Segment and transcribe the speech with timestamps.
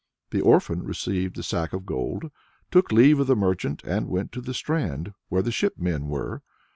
[0.31, 2.31] The orphan received the sack of gold,
[2.71, 6.41] took leave of the merchant, and went to the strand, where the shipmen were.